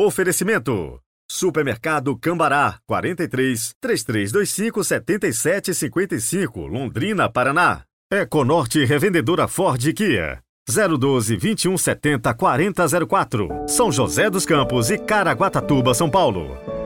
[0.00, 1.00] Oferecimento.
[1.28, 7.82] Supermercado Cambará, 43 3325 7755, Londrina, Paraná.
[8.08, 10.38] Econorte Revendedora Ford Kia.
[10.68, 16.77] 012 2170 4004, São José dos Campos e Caraguatatuba, São Paulo.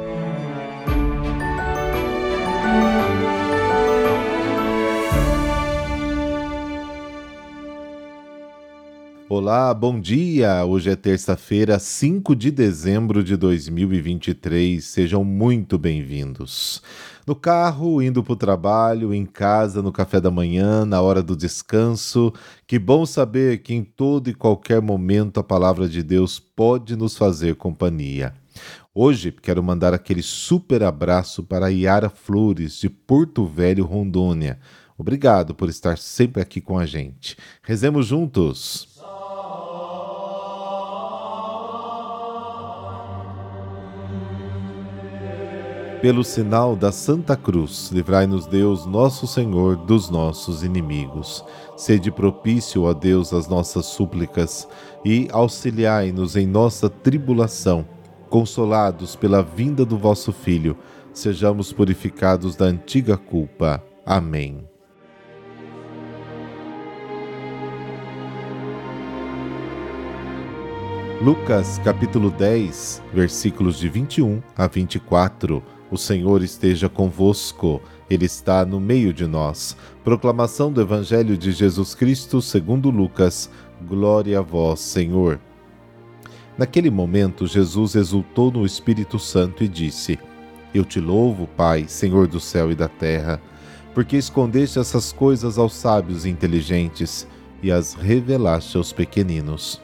[9.35, 10.63] Olá, bom dia!
[10.63, 14.85] Hoje é terça-feira, 5 de dezembro de 2023.
[14.85, 16.83] Sejam muito bem-vindos.
[17.27, 21.35] No carro, indo para o trabalho, em casa, no café da manhã, na hora do
[21.35, 22.31] descanso.
[22.67, 27.17] Que bom saber que em todo e qualquer momento a palavra de Deus pode nos
[27.17, 28.35] fazer companhia.
[28.95, 34.59] Hoje quero mandar aquele super abraço para Yara Flores, de Porto Velho, Rondônia.
[34.99, 37.35] Obrigado por estar sempre aqui com a gente.
[37.63, 38.92] Rezemos juntos.
[46.03, 51.45] Pelo sinal da Santa Cruz, livrai-nos Deus, nosso Senhor, dos nossos inimigos.
[51.77, 54.67] Sede propício a Deus as nossas súplicas
[55.05, 57.87] e auxiliai-nos em nossa tribulação.
[58.29, 60.77] Consolados pela vinda do vosso Filho,
[61.13, 63.81] sejamos purificados da antiga culpa.
[64.05, 64.67] Amém.
[71.23, 78.81] Lucas capítulo 10, versículos de 21 a 24 o Senhor esteja convosco, Ele está no
[78.81, 79.77] meio de nós.
[80.03, 83.51] Proclamação do Evangelho de Jesus Cristo segundo Lucas.
[83.87, 85.39] Glória a vós, Senhor.
[86.57, 90.19] Naquele momento, Jesus exultou no Espírito Santo e disse:
[90.73, 93.39] Eu te louvo, Pai, Senhor do céu e da terra,
[93.93, 97.29] porque escondeste essas coisas aos sábios e inteligentes
[97.63, 99.79] e as revelaste aos pequeninos.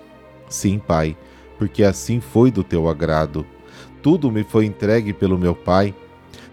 [0.49, 1.15] Sim, Pai,
[1.59, 3.45] porque assim foi do teu agrado.
[4.03, 5.95] Tudo me foi entregue pelo meu Pai.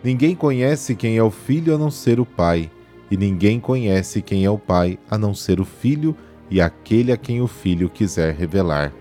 [0.03, 2.71] Ninguém conhece quem é o Filho a não ser o Pai,
[3.09, 6.15] e ninguém conhece quem é o Pai a não ser o Filho
[6.49, 8.93] e aquele a quem o Filho quiser revelar.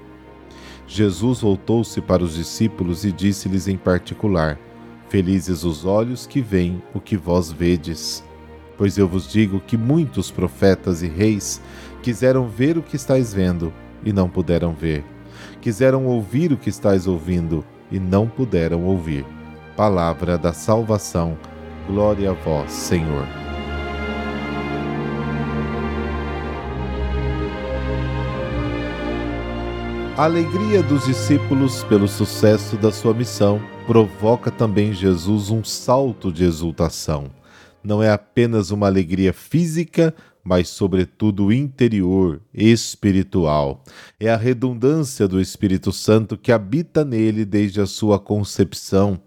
[0.87, 4.59] Jesus voltou-se para os discípulos e disse-lhes em particular:
[5.09, 8.23] Felizes os olhos que veem o que vós vedes.
[8.77, 11.61] Pois eu vos digo que muitos profetas e reis
[12.03, 13.73] quiseram ver o que estáis vendo
[14.05, 15.05] e não puderam ver.
[15.61, 19.25] Quiseram ouvir o que estáis ouvindo e não puderam ouvir.
[19.77, 21.37] Palavra da salvação,
[21.87, 23.27] glória a vós, Senhor.
[30.17, 36.33] A alegria dos discípulos pelo sucesso da sua missão provoca também em Jesus um salto
[36.33, 37.25] de exultação.
[37.83, 43.83] Não é apenas uma alegria física, mas, sobretudo, interior, espiritual.
[44.21, 49.19] É a redundância do Espírito Santo que habita nele desde a sua concepção,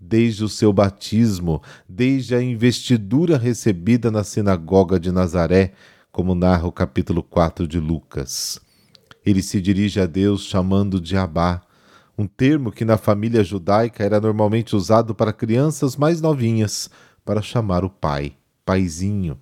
[0.00, 5.72] desde o seu batismo, desde a investidura recebida na sinagoga de Nazaré,
[6.12, 8.60] como narra o capítulo 4 de Lucas.
[9.26, 11.62] Ele se dirige a Deus chamando de Abá,
[12.16, 16.90] um termo que na família judaica era normalmente usado para crianças mais novinhas,
[17.24, 19.38] para chamar o pai, paizinho.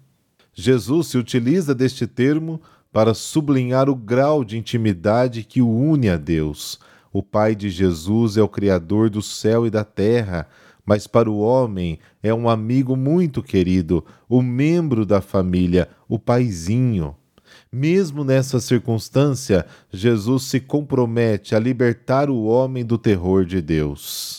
[0.60, 2.60] Jesus se utiliza deste termo
[2.92, 6.80] para sublinhar o grau de intimidade que o une a Deus.
[7.12, 10.48] O Pai de Jesus é o Criador do céu e da terra,
[10.84, 17.14] mas para o homem é um amigo muito querido, o membro da família, o paizinho.
[17.70, 24.37] Mesmo nessa circunstância, Jesus se compromete a libertar o homem do terror de Deus.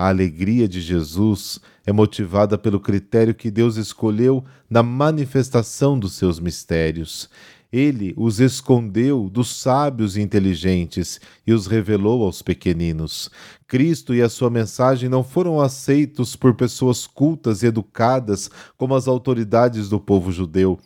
[0.00, 6.40] A alegria de Jesus é motivada pelo critério que Deus escolheu na manifestação dos seus
[6.40, 7.28] mistérios.
[7.70, 13.30] Ele os escondeu dos sábios e inteligentes e os revelou aos pequeninos.
[13.68, 19.06] Cristo e a sua mensagem não foram aceitos por pessoas cultas e educadas como as
[19.06, 20.78] autoridades do povo judeu,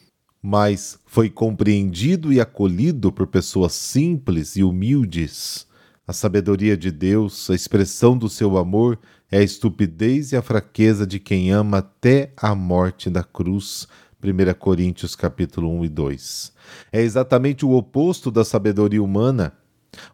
[0.43, 5.69] mas foi compreendido e acolhido por pessoas simples e humildes.
[6.07, 8.99] A sabedoria de Deus, a expressão do seu amor,
[9.33, 13.89] é a estupidez e a fraqueza de quem ama até a morte da cruz.
[14.23, 16.53] 1 Coríntios capítulo 1 e 2.
[16.93, 19.55] É exatamente o oposto da sabedoria humana,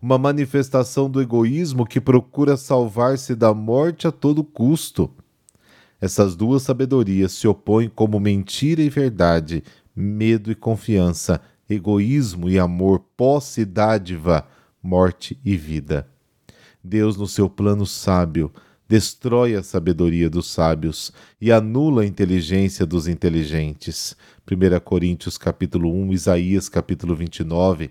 [0.01, 5.11] uma manifestação do egoísmo que procura salvar-se da morte a todo custo.
[6.01, 9.65] Essas duas sabedorias se opõem como mentira e verdade,
[9.95, 14.47] medo e confiança, egoísmo e amor, posse e dádiva,
[14.83, 16.09] morte e vida.
[16.83, 18.53] Deus, no seu plano sábio,
[18.89, 24.17] destrói a sabedoria dos sábios e anula a inteligência dos inteligentes.
[24.51, 27.91] 1 Coríntios capítulo 1, Isaías capítulo 29.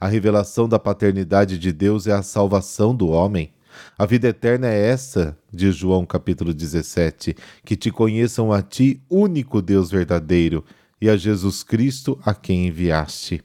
[0.00, 3.52] A revelação da paternidade de Deus é a salvação do homem.
[3.98, 9.60] A vida eterna é essa, de João capítulo 17, que te conheçam a ti, único
[9.60, 10.64] Deus verdadeiro,
[11.00, 13.42] e a Jesus Cristo a quem enviaste.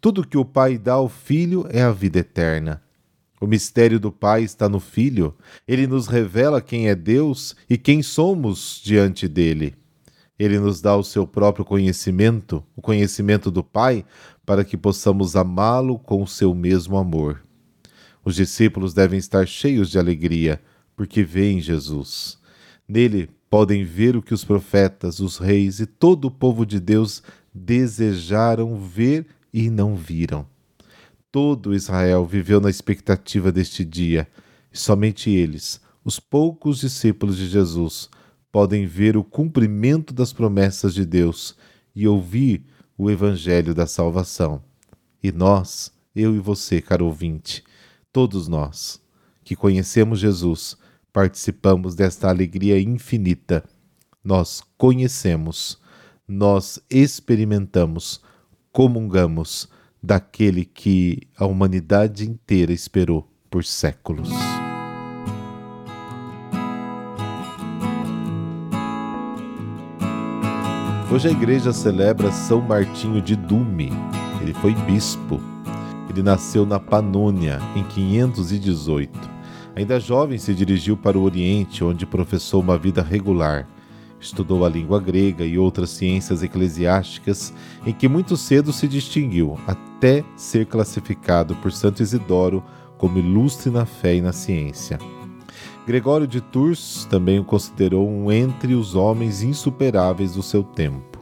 [0.00, 2.82] Tudo que o Pai dá ao Filho é a vida eterna.
[3.40, 5.34] O mistério do Pai está no Filho.
[5.66, 9.74] Ele nos revela quem é Deus e quem somos diante dele.
[10.38, 14.04] Ele nos dá o seu próprio conhecimento, o conhecimento do Pai,
[14.44, 17.42] para que possamos amá-lo com o seu mesmo amor.
[18.24, 20.60] Os discípulos devem estar cheios de alegria,
[20.94, 22.38] porque veem Jesus.
[22.88, 27.22] Nele podem ver o que os profetas, os reis e todo o povo de Deus
[27.54, 29.26] desejaram ver
[29.56, 30.46] e não viram.
[31.32, 34.28] Todo Israel viveu na expectativa deste dia,
[34.70, 38.10] e somente eles, os poucos discípulos de Jesus,
[38.52, 41.56] podem ver o cumprimento das promessas de Deus
[41.94, 42.66] e ouvir
[42.98, 44.62] o evangelho da salvação.
[45.22, 47.64] E nós, eu e você, caro ouvinte,
[48.12, 49.00] todos nós
[49.42, 50.76] que conhecemos Jesus,
[51.14, 53.64] participamos desta alegria infinita.
[54.22, 55.80] Nós conhecemos,
[56.28, 58.20] nós experimentamos,
[58.76, 59.70] comungamos
[60.02, 64.28] daquele que a humanidade inteira esperou por séculos.
[71.10, 73.90] Hoje a igreja celebra São Martinho de Dume.
[74.42, 75.40] Ele foi bispo.
[76.10, 79.10] Ele nasceu na Panônia em 518.
[79.74, 83.66] Ainda jovem, se dirigiu para o Oriente, onde professou uma vida regular.
[84.18, 87.52] Estudou a língua grega e outras ciências eclesiásticas,
[87.84, 92.64] em que muito cedo se distinguiu, até ser classificado por Santo Isidoro
[92.96, 94.98] como ilustre na fé e na ciência.
[95.86, 101.16] Gregório de Tours também o considerou um entre os homens insuperáveis do seu tempo.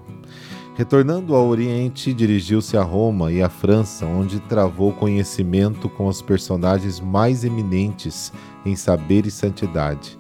[0.77, 6.99] Retornando ao Oriente, dirigiu-se a Roma e à França, onde travou conhecimento com os personagens
[6.99, 8.33] mais eminentes
[8.65, 10.19] em saber e santidade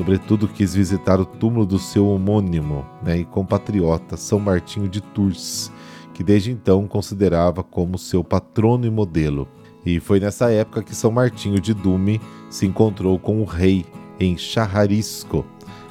[0.00, 5.70] Sobretudo quis visitar o túmulo do seu homônimo né, e compatriota São Martinho de Tours,
[6.14, 9.46] que desde então considerava como seu patrono e modelo.
[9.84, 12.18] E foi nessa época que São Martinho de Dume
[12.48, 13.84] se encontrou com o rei
[14.18, 15.44] em Charrarisco,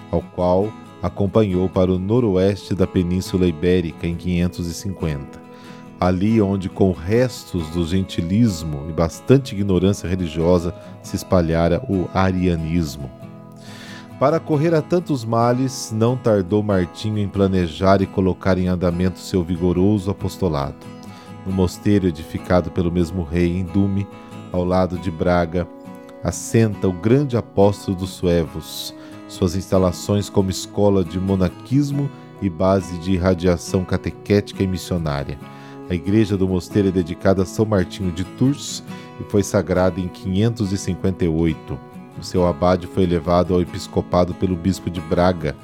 [0.10, 0.74] ao qual
[1.04, 5.40] acompanhou para o noroeste da Península Ibérica em 550.
[6.00, 10.74] Ali onde com restos do gentilismo e bastante ignorância religiosa
[11.04, 13.19] se espalhara o arianismo.
[14.20, 19.42] Para correr a tantos males, não tardou Martinho em planejar e colocar em andamento seu
[19.42, 20.76] vigoroso apostolado.
[21.46, 24.06] No mosteiro edificado pelo mesmo rei em Dume,
[24.52, 25.66] ao lado de Braga,
[26.22, 28.94] assenta o grande apóstolo dos suevos,
[29.30, 32.12] suas instalações como escola de monaquismo
[32.42, 35.40] e base de irradiação catequética e missionária.
[35.90, 38.84] A igreja do mosteiro é dedicada a São Martinho de Tours
[39.18, 41.89] e foi sagrada em 558.
[42.20, 45.56] O seu abade foi elevado ao episcopado pelo bispo de Braga,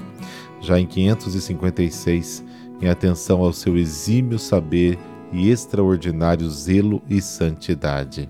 [0.62, 2.44] já em 556,
[2.82, 4.98] em atenção ao seu exímio saber
[5.34, 8.30] e extraordinário zelo e santidade.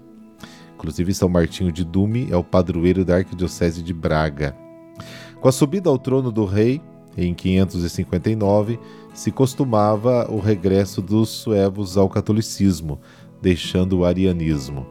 [0.75, 4.55] Inclusive, São Martinho de Dume é o padroeiro da Arquidiocese de Braga.
[5.39, 6.81] Com a subida ao trono do rei,
[7.15, 8.79] em 559,
[9.13, 12.99] se costumava o regresso dos suevos ao catolicismo,
[13.41, 14.85] deixando o arianismo.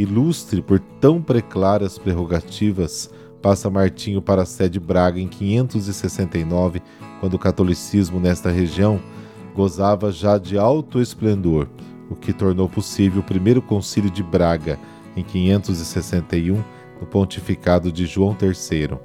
[0.00, 3.10] Ilustre por tão preclaras prerrogativas,
[3.42, 6.80] passa Martinho para a sede Braga em 569,
[7.20, 9.00] quando o catolicismo nesta região
[9.54, 11.68] gozava já de alto esplendor,
[12.08, 14.78] o que tornou possível o primeiro concílio de Braga,
[15.16, 16.62] em 561,
[17.00, 18.98] no pontificado de João III.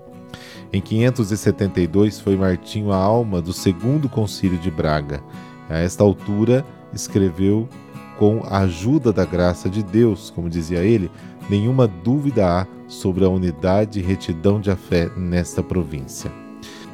[0.72, 5.22] Em 572 foi Martinho a alma do segundo concílio de Braga.
[5.70, 7.68] A esta altura escreveu
[8.18, 11.12] com a ajuda da graça de Deus, como dizia ele,
[11.50, 16.32] nenhuma dúvida há sobre a unidade e retidão de a fé nesta província.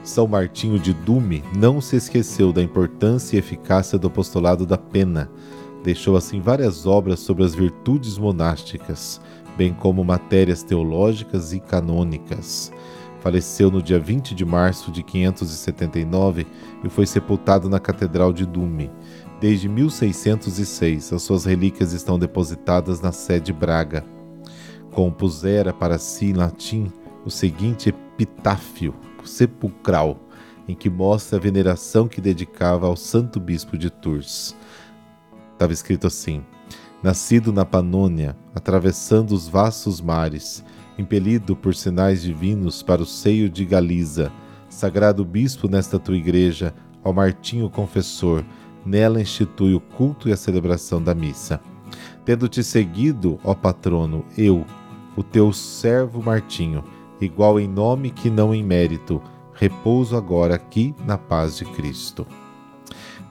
[0.03, 5.29] São Martinho de Dume não se esqueceu da importância e eficácia do apostolado da pena.
[5.83, 9.21] Deixou assim várias obras sobre as virtudes monásticas,
[9.55, 12.71] bem como matérias teológicas e canônicas.
[13.19, 16.47] Faleceu no dia 20 de março de 579
[16.83, 18.89] e foi sepultado na Catedral de Dume.
[19.41, 24.05] Desde 1606, as suas relíquias estão depositadas na sede Braga.
[24.91, 26.91] Compusera para si em latim
[27.25, 28.93] o seguinte epitáfio
[29.25, 30.19] sepulcral,
[30.67, 34.55] em que mostra a veneração que dedicava ao santo bispo de Tours.
[35.53, 36.43] Estava escrito assim:
[37.01, 40.63] Nascido na Panônia, atravessando os vastos mares,
[40.99, 44.31] impelido por sinais divinos para o seio de Galiza,
[44.69, 48.45] sagrado bispo nesta tua igreja, ao Martinho Confessor,
[48.85, 51.61] Nela institui o culto e a celebração da missa.
[52.25, 54.65] Tendo-te seguido, ó patrono, eu,
[55.15, 56.83] o teu servo Martinho,
[57.19, 59.21] igual em nome que não em mérito,
[59.53, 62.25] repouso agora aqui na paz de Cristo.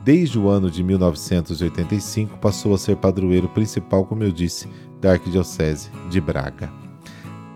[0.03, 4.69] Desde o ano de 1985 passou a ser padroeiro principal, como eu disse,
[5.01, 6.73] da Arquidiocese de Braga.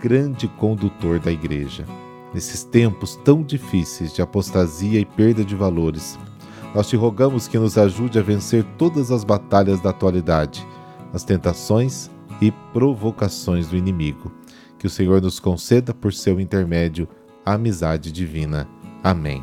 [0.00, 1.86] Grande condutor da Igreja.
[2.34, 6.18] Nesses tempos tão difíceis de apostasia e perda de valores,
[6.74, 10.66] nós te rogamos que nos ajude a vencer todas as batalhas da atualidade,
[11.12, 14.32] as tentações e provocações do inimigo.
[14.78, 17.08] Que o Senhor nos conceda, por seu intermédio,
[17.46, 18.68] a amizade divina.
[19.02, 19.42] Amém.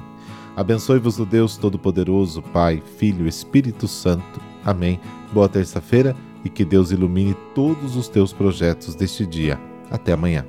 [0.56, 4.42] Abençoe-vos o Deus Todo-Poderoso, Pai, Filho e Espírito Santo.
[4.66, 5.00] Amém.
[5.32, 9.60] Boa terça-feira e que Deus ilumine todos os teus projetos deste dia.
[9.90, 10.46] Até amanhã.